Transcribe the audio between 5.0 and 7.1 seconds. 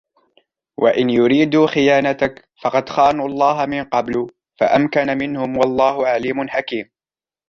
منهم والله عليم حكيم